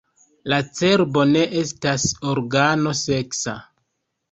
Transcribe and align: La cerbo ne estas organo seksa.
La 0.53 0.57
cerbo 0.79 1.25
ne 1.35 1.43
estas 1.61 2.07
organo 2.33 2.97
seksa. 3.05 3.57